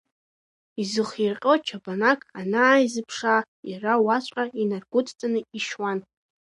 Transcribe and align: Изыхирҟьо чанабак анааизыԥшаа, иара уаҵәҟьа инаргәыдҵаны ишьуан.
Изыхирҟьо 0.81 1.53
чанабак 1.65 2.19
анааизыԥшаа, 2.39 3.41
иара 3.71 3.93
уаҵәҟьа 4.05 4.45
инаргәыдҵаны 4.61 5.39
ишьуан. 5.57 5.99